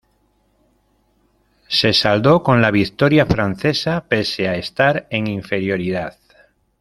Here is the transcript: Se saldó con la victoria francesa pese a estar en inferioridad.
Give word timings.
Se 1.67 1.93
saldó 1.93 2.41
con 2.41 2.59
la 2.59 2.71
victoria 2.71 3.27
francesa 3.27 4.03
pese 4.09 4.49
a 4.49 4.55
estar 4.55 5.05
en 5.11 5.27
inferioridad. 5.27 6.15